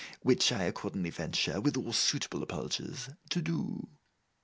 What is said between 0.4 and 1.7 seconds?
I accordingly venture,